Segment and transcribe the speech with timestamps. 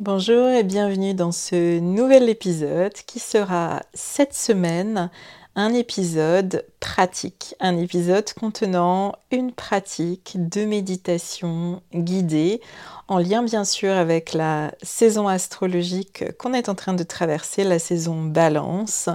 [0.00, 5.08] Bonjour et bienvenue dans ce nouvel épisode qui sera cette semaine
[5.54, 12.60] un épisode pratique, un épisode contenant une pratique de méditation guidée
[13.08, 17.78] en lien bien sûr avec la saison astrologique qu'on est en train de traverser, la
[17.78, 19.08] saison balance,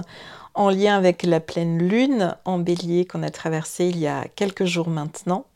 [0.54, 4.64] en lien avec la pleine lune en bélier qu'on a traversée il y a quelques
[4.64, 5.46] jours maintenant.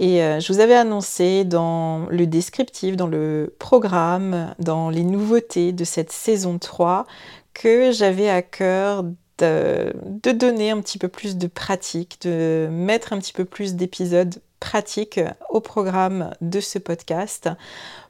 [0.00, 5.72] Et euh, je vous avais annoncé dans le descriptif, dans le programme, dans les nouveautés
[5.72, 7.06] de cette saison 3,
[7.52, 9.04] que j'avais à cœur
[9.38, 9.92] de,
[10.32, 15.20] donner un petit peu plus de pratique, de mettre un petit peu plus d'épisodes pratiques
[15.50, 17.48] au programme de ce podcast,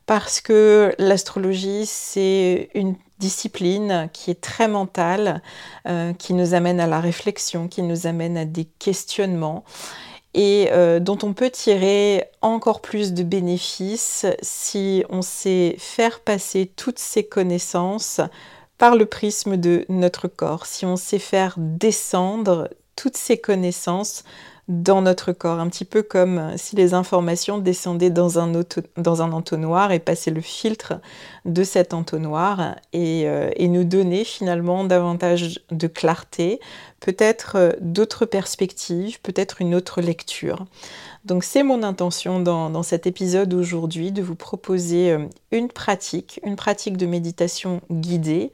[0.06, 5.42] parce que l'astrologie, c'est une discipline qui est très mentale,
[5.86, 9.64] euh, qui nous amène à la réflexion, qui nous amène à des questionnements
[10.38, 16.70] et euh, dont on peut tirer encore plus de bénéfices si on sait faire passer
[16.76, 18.20] toutes ces connaissances
[18.78, 24.22] par le prisme de notre corps, si on sait faire descendre toutes ces connaissances
[24.68, 28.52] dans notre corps, un petit peu comme si les informations descendaient dans un,
[29.32, 31.00] entonnoir et passaient le filtre
[31.46, 36.60] de cet entonnoir et, euh, nous donner finalement davantage de clarté,
[37.00, 40.66] peut-être euh, d'autres perspectives, peut-être une autre lecture.
[41.24, 46.40] Donc c'est mon intention dans, dans cet épisode aujourd'hui de vous proposer euh, une pratique,
[46.44, 48.52] une pratique de méditation guidée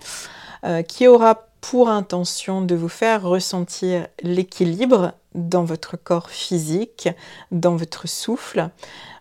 [0.89, 7.09] qui aura pour intention de vous faire ressentir l'équilibre dans votre corps physique,
[7.53, 8.69] dans votre souffle,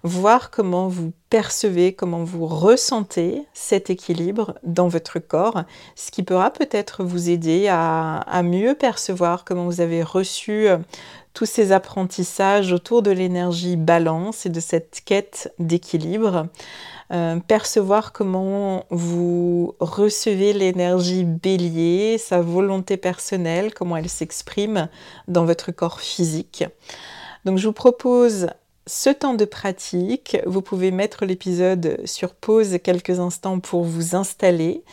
[0.04, 5.64] voir comment vous percevez, comment vous ressentez cet équilibre dans votre corps,
[5.96, 10.78] ce qui pourra peut-être vous aider à, mieux percevoir comment vous avez reçu euh,
[11.33, 16.47] tous ces apprentissages autour de l'énergie balance et de cette quête d'équilibre.
[17.11, 24.88] Euh, percevoir comment vous recevez l'énergie bélier, sa volonté personnelle, comment elle s'exprime
[25.27, 26.63] dans votre corps physique.
[27.45, 28.47] Donc je vous propose
[28.88, 30.38] ce temps de pratique.
[30.45, 34.83] Vous pouvez mettre l'épisode sur pause quelques instants pour vous installer.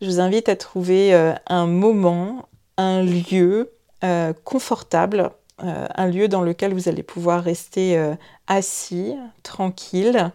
[0.00, 3.72] Je vous invite à trouver euh, un moment, un lieu
[4.04, 5.30] euh, confortable,
[5.62, 8.00] un lieu dans lequel vous allez pouvoir rester
[8.46, 10.32] assis, tranquille.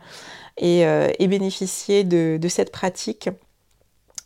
[0.63, 3.30] Euh, et, bénéficier de, cette pratique.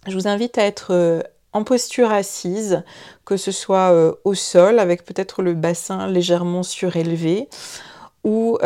[0.08, 1.22] Je vous invite à être euh,
[1.54, 2.84] en posture assise,
[3.26, 7.50] que ce soit euh, au sol avec peut-être le bassin légèrement surélevé
[8.26, 8.58] ou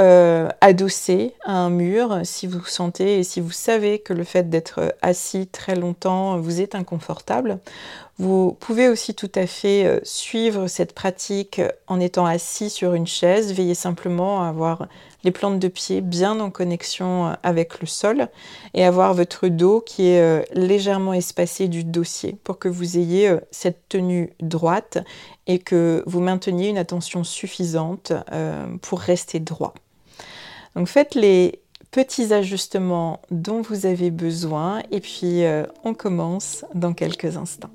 [0.62, 4.96] adossé à un mur si vous sentez et si vous savez que le fait d'être
[5.04, 7.60] assis très longtemps vous est inconfortable.
[8.20, 13.54] Vous pouvez aussi tout à fait suivre cette pratique en étant assis sur une chaise.
[13.54, 14.88] Veillez simplement à avoir
[15.24, 18.28] les plantes de pied bien en connexion euh, avec le sol
[18.74, 23.30] et avoir votre dos qui est euh, légèrement espacé du dossier pour que vous ayez
[23.30, 25.00] euh, cette tenue droite
[25.48, 28.14] et que vous mainteniez une attention suffisante
[28.82, 29.74] pour rester droit.
[30.76, 31.60] Donc faites les
[31.92, 35.44] petits ajustements dont vous avez besoin et puis
[35.84, 37.72] on commence dans quelques instants.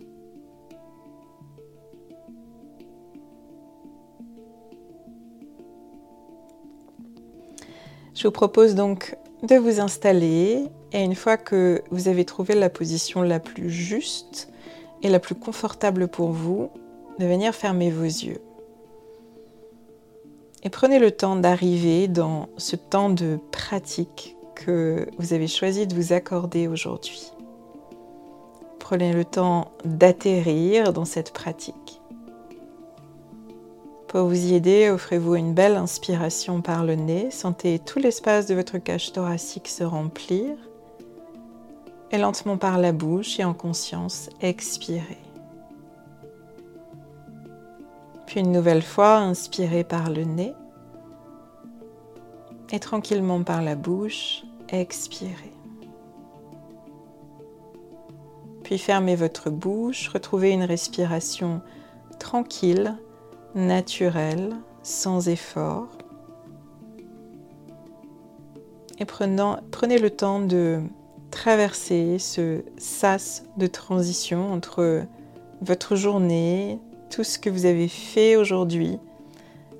[8.18, 12.68] Je vous propose donc de vous installer et une fois que vous avez trouvé la
[12.68, 14.50] position la plus juste,
[15.04, 16.68] et la plus confortable pour vous
[17.20, 18.40] de venir fermer vos yeux.
[20.64, 25.94] Et prenez le temps d'arriver dans ce temps de pratique que vous avez choisi de
[25.94, 27.30] vous accorder aujourd'hui.
[28.80, 31.97] Prenez le temps d'atterrir dans cette pratique.
[34.08, 37.30] Pour vous y aider, offrez-vous une belle inspiration par le nez.
[37.30, 40.56] Sentez tout l'espace de votre cage thoracique se remplir.
[42.10, 45.18] Et lentement par la bouche et en conscience, expirez.
[48.24, 50.54] Puis une nouvelle fois, inspirez par le nez.
[52.72, 55.52] Et tranquillement par la bouche, expirez.
[58.64, 61.60] Puis fermez votre bouche, retrouvez une respiration
[62.18, 62.96] tranquille
[63.58, 65.88] naturel, sans effort.
[69.00, 70.80] Et prenez le temps de
[71.30, 75.02] traverser ce sas de transition entre
[75.60, 76.78] votre journée,
[77.10, 78.98] tout ce que vous avez fait aujourd'hui,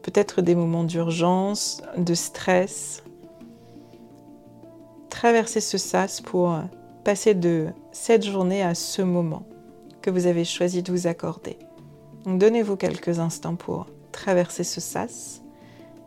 [0.03, 3.03] peut-être des moments d'urgence, de stress.
[5.09, 6.59] Traversez ce sas pour
[7.05, 9.45] passer de cette journée à ce moment
[10.03, 11.59] que vous avez choisi de vous accorder.
[12.27, 15.43] Donnez-vous quelques instants pour traverser ce sas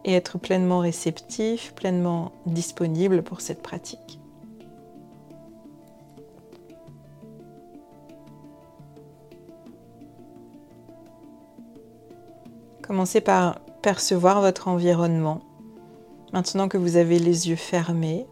[0.06, 4.20] et être pleinement réceptif, pleinement disponible pour cette pratique.
[12.82, 15.42] Commencez par percevoir votre environnement.
[16.34, 18.28] Maintenant que vous avez les yeux fermés,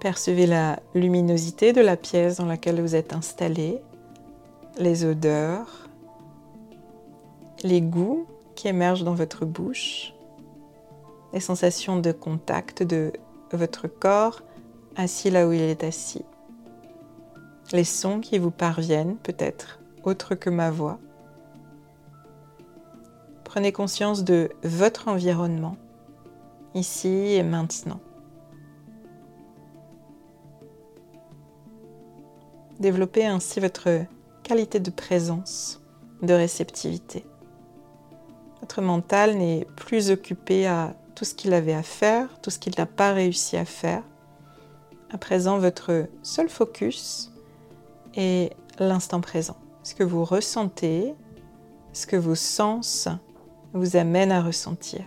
[0.00, 3.80] percevez la luminosité de la pièce dans laquelle vous êtes installé,
[4.78, 5.88] les odeurs,
[7.62, 10.14] les goûts qui émergent dans votre bouche,
[11.32, 13.12] les sensations de contact de
[13.52, 14.42] votre corps
[14.96, 16.24] assis là où il est assis,
[17.72, 20.98] les sons qui vous parviennent peut-être autres que ma voix.
[23.44, 25.76] Prenez conscience de votre environnement,
[26.74, 28.00] ici et maintenant.
[32.78, 34.06] Développez ainsi votre
[34.50, 35.80] de présence,
[36.22, 37.24] de réceptivité.
[38.60, 42.74] Votre mental n'est plus occupé à tout ce qu'il avait à faire, tout ce qu'il
[42.76, 44.02] n'a pas réussi à faire.
[45.12, 47.32] À présent, votre seul focus
[48.16, 49.56] est l'instant présent.
[49.84, 51.14] Ce que vous ressentez,
[51.92, 53.08] ce que vos sens
[53.72, 55.04] vous amènent à ressentir.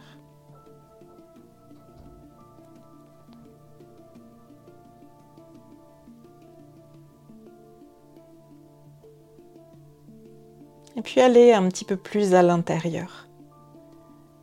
[10.96, 13.28] Et puis allez un petit peu plus à l'intérieur.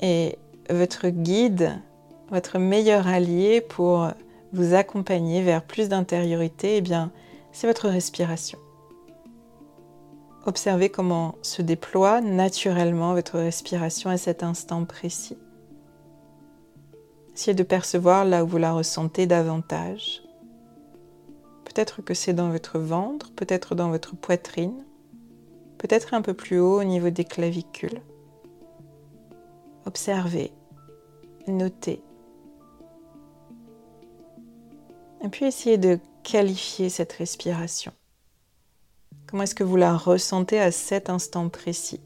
[0.00, 0.38] Et
[0.68, 1.78] votre guide,
[2.30, 4.08] votre meilleur allié pour
[4.52, 7.12] vous accompagner vers plus d'intériorité, eh bien,
[7.52, 8.58] c'est votre respiration.
[10.46, 15.38] Observez comment se déploie naturellement votre respiration à cet instant précis.
[17.34, 20.22] Essayez de percevoir là où vous la ressentez davantage.
[21.64, 24.82] Peut-être que c'est dans votre ventre, peut-être dans votre poitrine,
[25.80, 28.02] peut-être un peu plus haut au niveau des clavicules.
[29.86, 30.52] Observez,
[31.48, 32.02] notez.
[35.24, 37.92] Et puis essayez de qualifier cette respiration.
[39.26, 42.02] Comment est-ce que vous la ressentez à cet instant précis?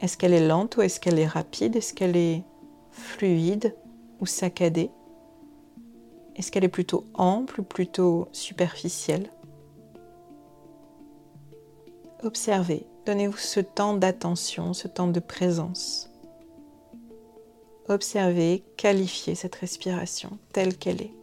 [0.00, 1.76] Est-ce qu'elle est lente ou est-ce qu'elle est rapide?
[1.76, 2.44] Est-ce qu'elle est
[2.92, 3.76] fluide
[4.20, 4.90] ou saccadée?
[6.34, 9.30] Est-ce qu'elle est plutôt ample ou plutôt superficielle?
[12.22, 16.10] Observez Donnez-vous ce temps d'attention, ce temps de présence.
[17.88, 21.14] Observez, qualifiez cette respiration telle qu'elle est.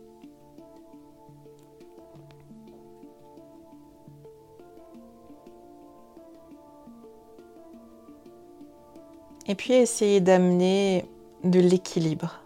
[9.46, 11.04] Et puis essayez d'amener
[11.44, 12.40] de l'équilibre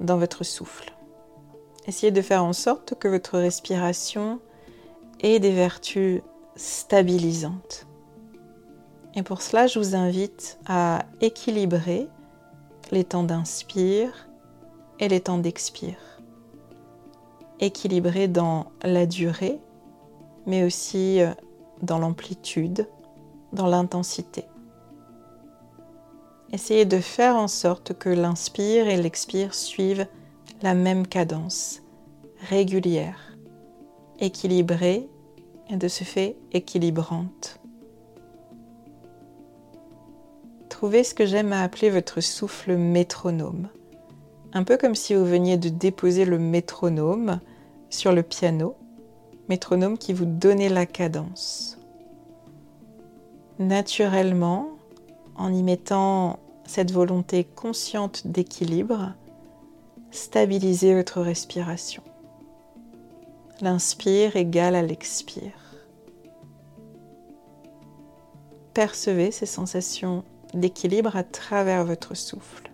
[0.00, 0.92] dans votre souffle.
[1.86, 4.38] Essayez de faire en sorte que votre respiration
[5.20, 6.20] ait des vertus
[6.56, 7.86] stabilisante.
[9.14, 12.08] Et pour cela, je vous invite à équilibrer
[12.90, 14.28] les temps d'inspire
[15.00, 15.98] et les temps d'expire.
[17.60, 19.58] Équilibrer dans la durée,
[20.46, 21.30] mais aussi euh,
[21.82, 22.88] dans l'amplitude,
[23.52, 24.44] dans l'intensité.
[26.52, 30.06] Essayez de faire en sorte que l'inspire et l'expire suivent
[30.62, 31.82] la même cadence,
[32.48, 33.36] régulière,
[34.20, 35.08] équilibrée
[35.70, 37.60] et de ce fait équilibrante.
[40.68, 43.68] Trouvez ce que j'aime à appeler votre souffle métronome.
[44.52, 47.40] Un peu comme si vous veniez de déposer le métronome
[47.90, 48.76] sur le piano
[49.48, 51.78] métronome qui vous donnait la cadence.
[53.58, 54.70] Naturellement,
[55.36, 59.14] en y mettant cette volonté consciente d'équilibre,
[60.10, 62.02] stabilisez votre respiration.
[63.62, 65.52] L'inspire égale à l'expire.
[68.74, 72.70] Percevez ces sensations d'équilibre à travers votre souffle.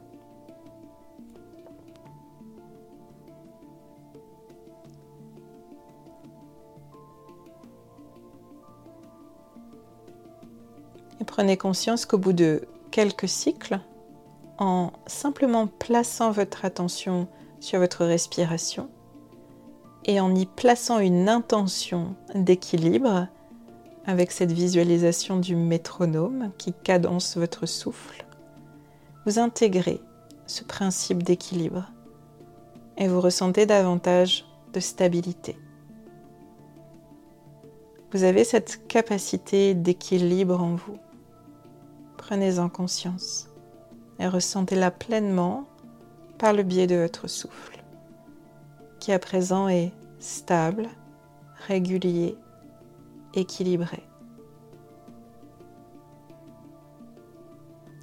[11.21, 13.79] Et prenez conscience qu'au bout de quelques cycles,
[14.59, 17.29] en simplement plaçant votre attention
[17.61, 18.91] sur votre respiration
[20.05, 23.29] et en y plaçant une intention d'équilibre
[24.05, 28.25] avec cette visualisation du métronome qui cadence votre souffle,
[29.27, 30.01] vous intégrez
[30.47, 31.91] ce principe d'équilibre
[32.97, 35.57] et vous ressentez davantage de stabilité.
[38.13, 40.99] Vous avez cette capacité d'équilibre en vous.
[42.19, 43.49] Prenez-en conscience
[44.19, 45.65] et ressentez-la pleinement
[46.39, 47.82] par le biais de votre souffle,
[49.03, 49.91] qui à présent est
[50.21, 50.89] stable,
[51.67, 52.37] régulier,
[53.35, 54.01] équilibré.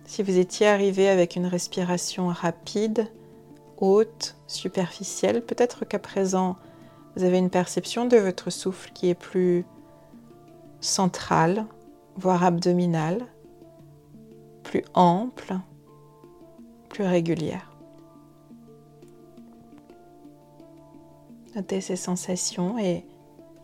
[0.04, 3.08] Si vous étiez arrivé avec une respiration rapide,
[3.78, 6.58] haute, superficielle, peut-être qu'à présent
[7.16, 9.64] vous avez une perception de votre souffle qui est plus
[10.82, 11.66] centrale,
[12.18, 13.26] voire abdominale,
[14.64, 15.56] plus ample,
[16.90, 17.69] plus régulière.
[21.56, 23.06] Notez ces sensations et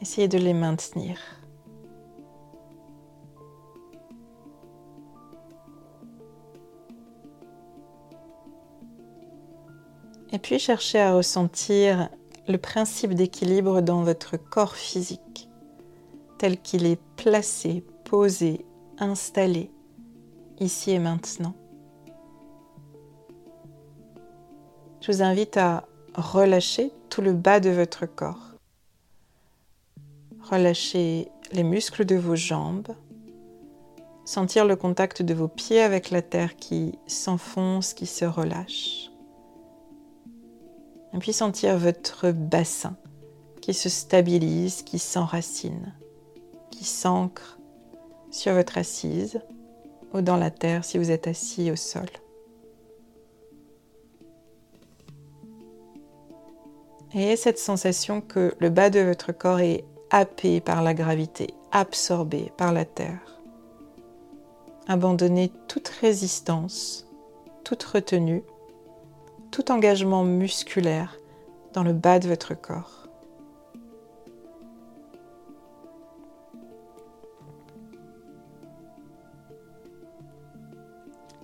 [0.01, 1.17] essayez de les maintenir.
[10.31, 12.09] Et puis cherchez à ressentir
[12.47, 15.49] le principe d'équilibre dans votre corps physique,
[16.37, 18.65] tel qu'il est placé, posé,
[18.99, 19.71] installé,
[20.59, 21.53] ici et maintenant.
[25.01, 25.87] Je vous invite à
[26.17, 28.53] relâcher tout le bas de votre corps.
[30.49, 32.95] Relâchez les muscles de vos jambes.
[34.25, 39.11] Sentir le contact de vos pieds avec la terre qui s'enfonce, qui se relâche.
[41.13, 42.95] Et puis sentir votre bassin
[43.61, 45.93] qui se stabilise, qui s'enracine,
[46.69, 47.57] qui s'ancre
[48.29, 49.39] sur votre assise
[50.13, 52.05] ou dans la terre si vous êtes assis au sol.
[57.17, 62.51] Et cette sensation que le bas de votre corps est happé par la gravité, absorbé
[62.57, 63.39] par la terre.
[64.89, 67.07] Abandonnez toute résistance,
[67.63, 68.43] toute retenue,
[69.49, 71.17] tout engagement musculaire
[71.71, 73.07] dans le bas de votre corps.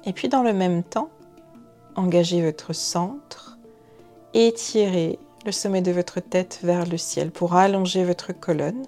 [0.04, 1.10] Et puis dans le même temps,
[1.96, 3.58] engagez votre centre,
[4.34, 8.84] étirez le sommet de votre tête vers le ciel pour allonger votre colonne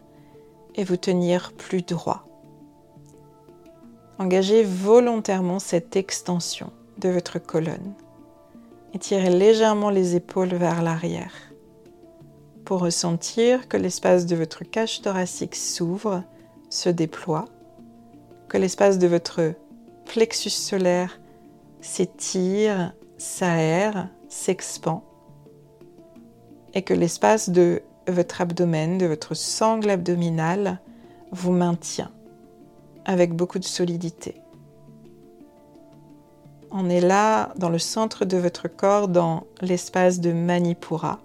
[0.76, 2.28] et vous tenir plus droit.
[4.20, 7.94] Engagez volontairement cette extension de votre colonne.
[8.94, 11.34] Étirez légèrement les épaules vers l'arrière
[12.66, 16.24] pour ressentir que l'espace de votre cage thoracique s'ouvre,
[16.70, 17.46] se déploie,
[18.48, 19.54] que l'espace de votre
[20.06, 21.20] plexus solaire
[21.82, 25.04] s'étire, s'aère, s'expand
[26.74, 30.80] et que l'espace de votre abdomen, de votre sangle abdominale
[31.32, 32.12] vous maintient
[33.06, 34.36] avec beaucoup de solidité.
[36.72, 41.20] On est là dans le centre de votre corps, dans l'espace de Manipura,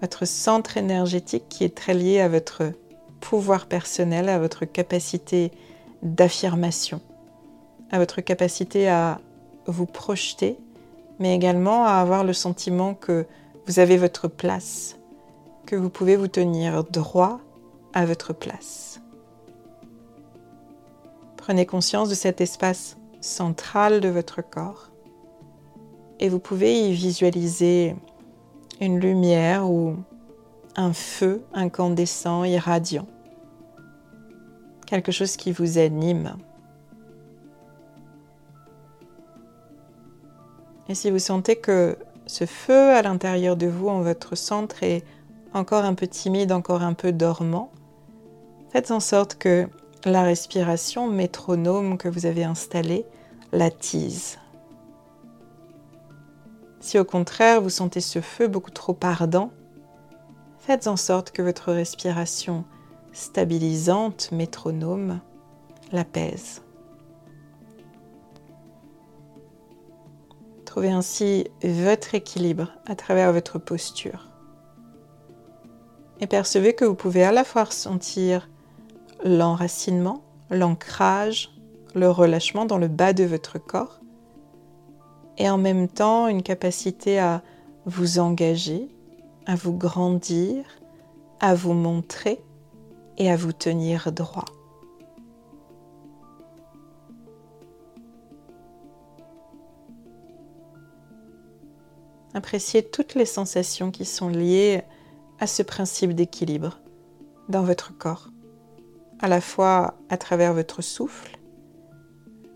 [0.00, 2.72] votre centre énergétique qui est très lié à votre
[3.20, 5.52] pouvoir personnel, à votre capacité
[6.02, 7.00] d'affirmation,
[7.90, 9.20] à votre capacité à
[9.66, 10.58] vous projeter,
[11.18, 13.26] mais également à avoir le sentiment que
[13.66, 14.98] vous avez votre place,
[15.66, 17.40] que vous pouvez vous tenir droit
[17.92, 19.00] à votre place.
[21.36, 24.90] Prenez conscience de cet espace central de votre corps
[26.18, 27.96] et vous pouvez y visualiser
[28.80, 29.96] une lumière ou
[30.76, 33.06] un feu incandescent, irradiant,
[34.86, 36.36] quelque chose qui vous anime.
[40.88, 41.96] Et si vous sentez que
[42.32, 45.04] ce feu à l'intérieur de vous, en votre centre, est
[45.52, 47.70] encore un peu timide, encore un peu dormant,
[48.70, 49.68] faites en sorte que
[50.06, 53.04] la respiration métronome que vous avez installée
[53.52, 54.38] l'attise.
[56.80, 59.50] Si au contraire vous sentez ce feu beaucoup trop ardent,
[60.58, 62.64] faites en sorte que votre respiration
[63.12, 65.20] stabilisante, métronome,
[65.92, 66.62] l'apaise.
[70.72, 74.30] Trouvez ainsi votre équilibre à travers votre posture.
[76.18, 78.48] Et percevez que vous pouvez à la fois ressentir
[79.22, 81.50] l'enracinement, l'ancrage,
[81.94, 84.00] le relâchement dans le bas de votre corps,
[85.36, 87.42] et en même temps une capacité à
[87.84, 88.88] vous engager,
[89.44, 90.64] à vous grandir,
[91.40, 92.40] à vous montrer
[93.18, 94.46] et à vous tenir droit.
[102.34, 104.82] Appréciez toutes les sensations qui sont liées
[105.38, 106.78] à ce principe d'équilibre
[107.48, 108.30] dans votre corps,
[109.20, 111.38] à la fois à travers votre souffle,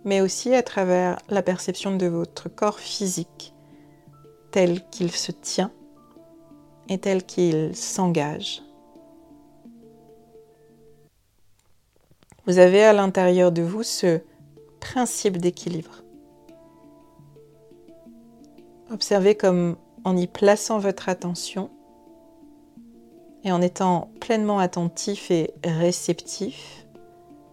[0.05, 3.55] mais aussi à travers la perception de votre corps physique
[4.51, 5.73] tel qu'il se tient
[6.89, 8.63] et tel qu'il s'engage.
[12.47, 14.21] Vous avez à l'intérieur de vous ce
[14.81, 16.06] principe d'équilibre.
[18.97, 21.69] Observez comme en y plaçant votre attention
[23.45, 26.87] et en étant pleinement attentif et réceptif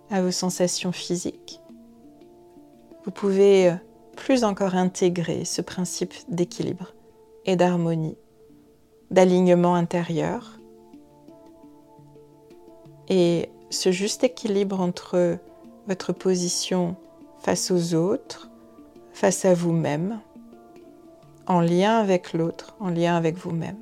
[0.10, 1.60] à vos sensations physiques,
[3.04, 3.74] vous pouvez
[4.16, 6.94] plus encore intégrer ce principe d'équilibre
[7.44, 8.18] et d'harmonie,
[9.12, 10.62] d'alignement intérieur.
[13.10, 15.40] Et ce juste équilibre entre
[15.88, 16.96] votre position
[17.40, 18.50] face aux autres,
[19.12, 20.22] face à vous-même,
[21.48, 23.78] en lien avec l'autre, en lien avec vous-même.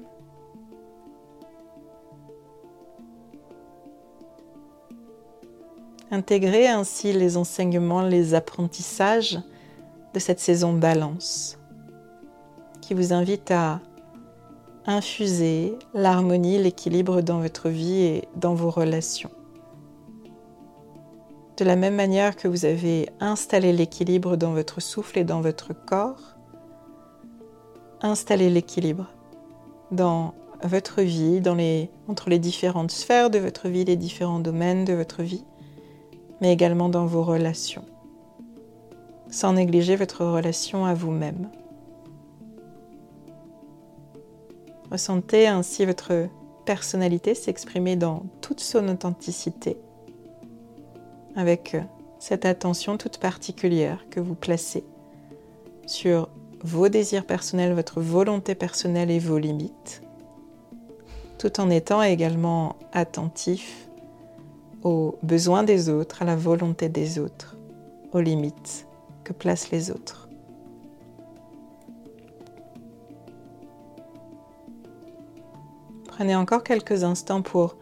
[6.10, 9.40] Intégrez ainsi les enseignements, les apprentissages
[10.14, 11.58] de cette saison balance
[12.82, 13.80] qui vous invite à
[14.86, 19.32] infuser l'harmonie, l'équilibre dans votre vie et dans vos relations.
[21.58, 25.74] De la même manière que vous avez installé l'équilibre dans votre souffle et dans votre
[25.74, 26.36] corps,
[28.02, 29.08] installez l'équilibre
[29.92, 30.34] dans
[30.64, 31.42] votre vie,
[32.08, 35.44] entre les différentes sphères de votre vie, les différents domaines de votre vie,
[36.40, 37.84] mais également dans vos relations
[39.32, 41.50] sans négliger votre relation à vous-même.
[44.92, 46.28] Ressentez ainsi votre
[46.66, 49.78] personnalité s'exprimer dans toute son authenticité,
[51.36, 51.78] avec
[52.20, 54.84] cette attention toute particulière que vous placez
[55.88, 56.30] sur
[56.64, 60.02] vos désirs personnels, votre volonté personnelle et vos limites,
[61.38, 63.90] tout en étant également attentif
[64.84, 67.58] aux besoins des autres, à la volonté des autres,
[68.14, 68.88] aux limites
[69.24, 70.30] que placent les autres.
[76.08, 77.76] Prenez encore quelques instants pour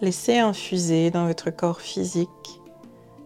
[0.00, 2.28] laisser infuser dans votre corps physique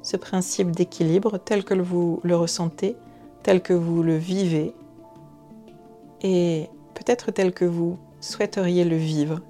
[0.02, 2.96] ce principe d'équilibre tel que vous le ressentez,
[3.42, 4.74] tel que vous le vivez
[6.22, 9.40] et peut-être tel que vous souhaiteriez le vivre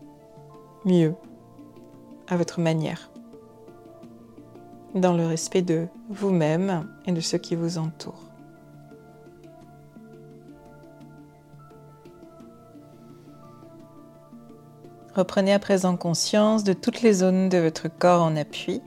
[0.84, 1.14] mieux
[2.28, 3.10] à votre manière
[4.94, 8.30] dans le respect de vous-même et de ceux qui vous entourent.
[15.14, 18.82] Reprenez à présent conscience de toutes les zones de votre corps en appui.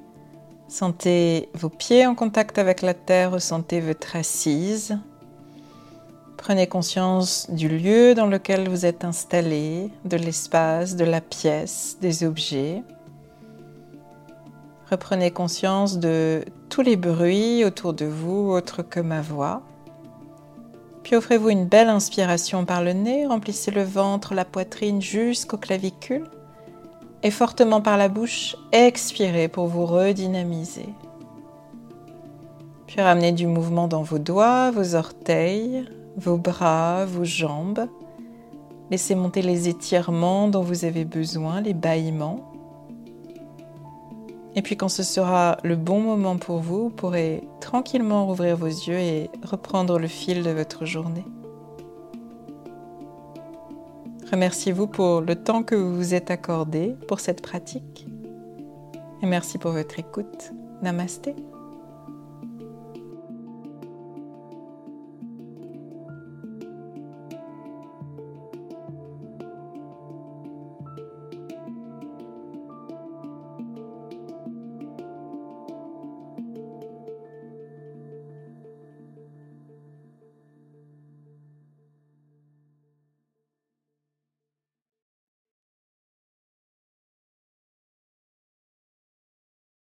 [0.68, 5.00] Sentez vos pieds en contact avec la terre, ressentez votre assise.
[6.40, 12.24] Prenez conscience du lieu dans lequel vous êtes installé, de l'espace, de la pièce, des
[12.24, 12.82] objets.
[14.90, 19.64] Reprenez conscience de tous les bruits autour de vous, autres que ma voix.
[21.04, 26.30] Puis offrez-vous une belle inspiration par le nez, remplissez le ventre, la poitrine jusqu'aux clavicules.
[27.22, 30.88] Et fortement par la bouche, expirez pour vous redynamiser.
[32.88, 35.86] Puis ramenez du mouvement dans vos doigts, vos orteils,
[36.20, 37.88] vos bras, vos jambes.
[38.92, 42.52] Laissez monter les étirements dont vous avez besoin, les bâillements.
[44.56, 48.66] Et puis quand ce sera le bon moment pour vous, vous pourrez tranquillement rouvrir vos
[48.66, 51.26] yeux et reprendre le fil de votre journée.
[54.32, 58.08] Remerciez-vous pour le temps que vous vous êtes accordé pour cette pratique.
[59.22, 60.52] Et merci pour votre écoute.
[60.82, 61.36] Namasté.